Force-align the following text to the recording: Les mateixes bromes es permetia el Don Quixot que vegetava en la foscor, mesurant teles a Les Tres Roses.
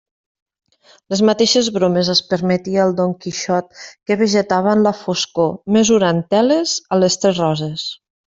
Les 1.13 1.19
mateixes 1.29 1.67
bromes 1.75 2.09
es 2.13 2.21
permetia 2.31 2.85
el 2.85 2.93
Don 3.01 3.13
Quixot 3.25 3.83
que 3.91 4.17
vegetava 4.23 4.73
en 4.79 4.83
la 4.89 4.95
foscor, 5.03 5.53
mesurant 5.77 6.25
teles 6.37 6.75
a 6.97 7.01
Les 7.05 7.21
Tres 7.23 7.45
Roses. 7.45 7.87